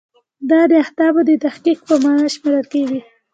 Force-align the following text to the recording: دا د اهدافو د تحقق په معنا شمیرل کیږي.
دا 0.49 0.61
د 0.71 0.73
اهدافو 0.83 1.21
د 1.27 1.31
تحقق 1.43 1.79
په 1.87 1.95
معنا 2.03 2.27
شمیرل 2.33 2.65
کیږي. 2.73 2.99